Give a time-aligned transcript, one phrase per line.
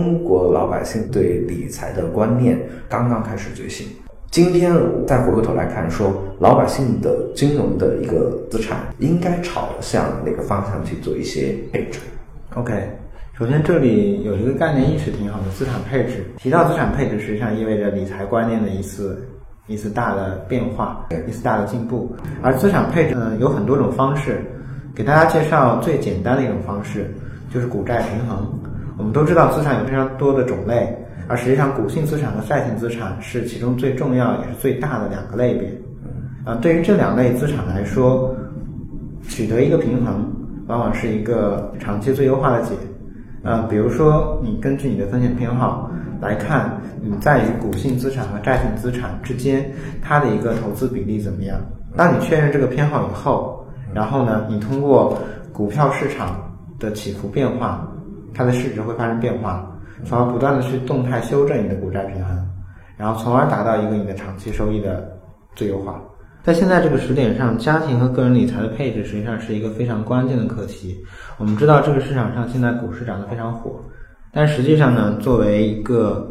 [0.00, 2.58] 中国老百姓对理财的观念
[2.88, 3.86] 刚刚开始觉醒。
[4.30, 4.72] 今天
[5.06, 11.98] 再回过头来看，说老百姓的金融的一个资产应该朝向哪个方向去做一些配置
[12.54, 12.72] ？OK，
[13.38, 16.24] 首先这里有一个概念意识挺好的，资产配置。
[16.38, 19.28] 提到资产配置，实际上意味着理财观念的一次
[19.66, 22.10] 一次大的变化，一次大的进步。
[22.40, 24.40] 而资产配置呢，有很多种方式，
[24.94, 27.12] 给大家介绍最简单的一种方式，
[27.52, 28.48] 就是股债平衡。
[29.00, 30.94] 我们都知道资产有非常多的种类。
[31.26, 35.72] 而实际上，股性资产和债性资产是其中最重要也是最大的两个类别。
[36.44, 38.34] 啊，对于这两类资产来说，
[39.26, 40.30] 取得一个平衡，
[40.66, 42.74] 往往是一个长期最优化的解。
[43.42, 45.90] 呃，比如说，你根据你的风险偏好
[46.20, 49.64] 来看，你在于股性资产和债性资产之间，
[50.02, 51.58] 它的一个投资比例怎么样？
[51.96, 53.64] 当你确认这个偏好以后，
[53.94, 55.16] 然后呢，你通过
[55.52, 56.38] 股票市场
[56.78, 57.86] 的起伏变化，
[58.34, 59.66] 它的市值会发生变化。
[60.02, 62.48] 从而不断的去动态修正你的股债平衡，
[62.96, 65.14] 然后从而达到一个你的长期收益的
[65.54, 66.00] 最优化。
[66.42, 70.98] 在现在这个时点上，家庭和个人理财的配置实际上是一个非常关键的课题。
[71.36, 73.78] 我们知道这个市场上现在股市涨得非常火，
[74.32, 76.26] 但实际上呢，作为一个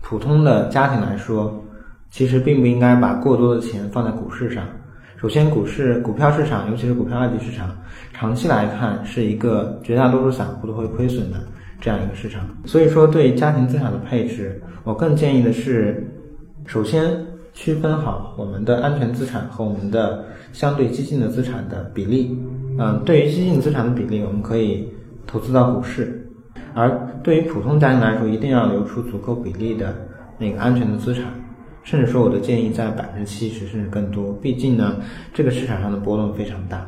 [0.00, 1.62] 普通的家庭来说，
[2.10, 4.66] 其实并不应该把过多的钱放在股市上。
[5.22, 7.70] 首先，股市股票市场，尤其是股票二级市场，
[8.12, 11.36] 长期来看是一个绝大多数散户都会亏损的。
[11.80, 16.04] 这样一个市场，所以说对家庭资产的配置，我更建议的是，
[16.66, 17.08] 首先
[17.52, 22.36] 区分好我们的安全资产和我们的相对激进的资产的比例。
[22.76, 24.88] 嗯，对于激进资产的比例，我们可以
[25.24, 26.04] 投资到股市；
[26.74, 26.90] 而
[27.22, 29.94] 对于普通家庭来说，一定要留出足够比例的
[30.36, 31.26] 那个安全的资产，
[31.82, 34.32] 甚至说我的建议在百分之七十甚至更多。
[34.34, 34.96] 毕竟呢，
[35.32, 36.86] 这个市场上的波动非常大。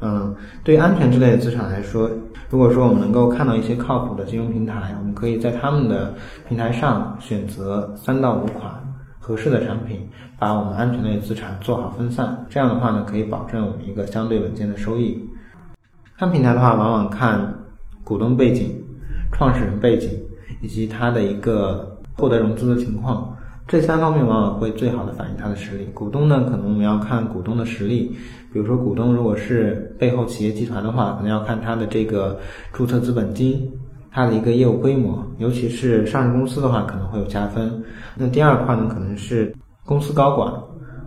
[0.00, 2.10] 嗯，对于安全之类的资产来说，
[2.50, 6.12] 如果说我们能够看到一些靠谱的金融平台，我们可以在他们的
[6.48, 8.72] 平台上选择三到五款
[9.20, 10.08] 合适的产品，
[10.40, 12.44] 把我们安全类资产做好分散。
[12.50, 15.22] 这样的话呢，可以保证我们一个相对稳健的收益。
[16.18, 17.54] 看平台的话，往往看
[18.02, 18.74] 股东背景、
[19.32, 20.10] 创始人背景
[20.60, 23.32] 以及他的一个获得融资的情况。
[23.68, 25.84] 这三方面往往会最好的反映它的实力。
[25.94, 28.14] 股东呢，可能我们要看股东的实力，
[28.52, 32.38] 比如说股东如果是背后企业集团的话，可能要看它的这个
[32.72, 33.70] 注册资本金，
[34.10, 37.82] 它的一个业务规模，尤其是上市公司的话，可能会有加分。
[38.16, 39.54] 那第二块呢，可能是
[39.86, 40.52] 公司高管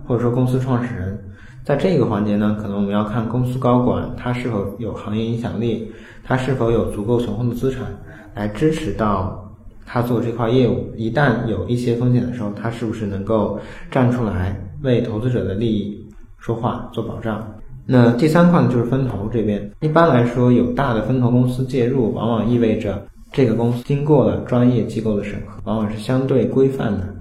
[0.08, 1.20] 或者说公司创始人，
[1.64, 5.92] 在这个环节呢，可能我们要看公司高管他是否有行业影响力，
[6.24, 7.86] 他是否有足够雄厚的资产
[8.34, 9.44] 来支持到。
[9.85, 13.59] 他做这块业务，一旦有一些风险的时候，他是不是能够
[13.91, 16.06] 站出来为投资者的利益
[16.40, 17.46] 说话、做保障？
[17.85, 19.69] 那第三块呢，就是分投这边。
[19.81, 27.16] 一般来说，有大的分投公司介入，往往意味着这个公司经过了专业机构的审核，往往是相对规范的。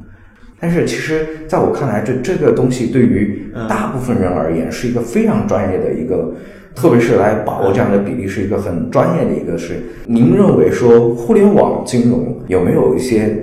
[0.58, 6.32] 但是，其实在我看来，这这个东西对于大部分人而言，是一个非常专业的一个。
[6.74, 9.80] 特别是来把握这样的比例，是一个很专业的一个事。
[10.06, 13.36] 您认为说互联网金融有没有一些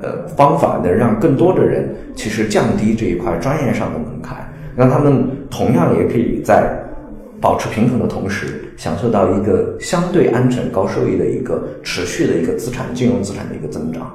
[0.00, 4.36] 呃方法，能让更多的人其实降低这一块专业上的门槛，
[4.74, 6.74] 让他们同样也可以在
[7.40, 14.10] 保持平衡的同时，享受到一个相对安全、高收益的一个持续的一个资产金融资产的一个增长？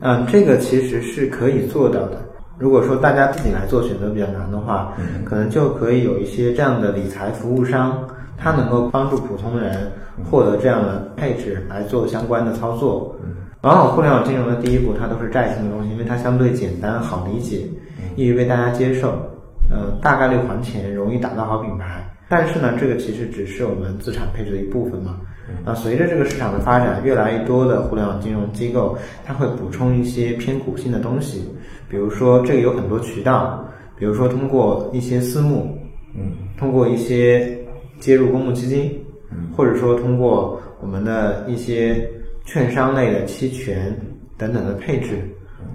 [0.00, 2.27] 嗯，这个其实是可以做到的。
[2.58, 4.92] 如果说大家自己来做选择比较难的话，
[5.24, 7.96] 可能就可以有一些这样的理财服务商，
[8.36, 9.90] 他能够帮助普通人
[10.28, 13.14] 获得这样的配置来做相关的操作。
[13.62, 17.66] 往往互联网金融的第一步，它都是债性的东西，因为它相对简单好理解，
[18.16, 19.10] 易于被大家接受。
[19.70, 22.08] 呃，大概率还钱，容易打造好品牌。
[22.28, 25.16] 但是呢，这个其实只是我们资产配置的一部分嘛。
[25.64, 31.48] 啊，随着这个市场的发展，越来越多的互联网金融机构，它会补充一些偏股性的东西。
[31.88, 33.64] 比如说，这个有很多渠道，
[33.98, 35.76] 比如说通过一些私募，
[36.14, 37.58] 嗯，通过一些
[37.98, 38.98] 接入公募基金，
[39.30, 42.08] 嗯，或者说通过我们的一些
[42.44, 43.96] 券商类的期权
[44.36, 45.18] 等等的配置，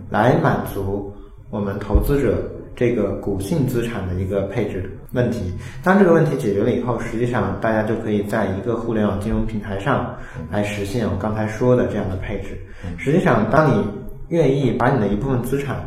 [0.10, 1.12] 来满足
[1.50, 5.54] 我们投资者这个股性资产的一个配置问题。
[5.83, 10.16] 当这个问题解决了以后，实际上大家就可以在一个互联网金融平台上
[10.50, 12.57] 来实现我刚才说的这样的配置。
[12.98, 13.86] 实际上，当你
[14.30, 15.77] 愿意把你的一部分资产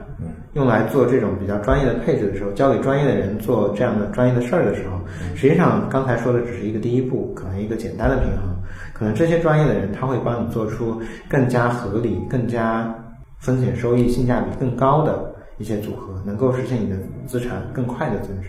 [0.56, 4.98] 用来做这种比较专业的配置的时候，交给专业的人做这样的专业的事儿的时候，
[5.36, 8.56] 实际上刚才说的只是一个第一步，可能一个简单的平衡，
[8.94, 10.98] 可能这些专业的人他会帮你做出
[11.28, 12.92] 更加合理、更加
[13.38, 18.48] 风险收益、性价比更高的一些组合，能够实现你的资产更快的增值。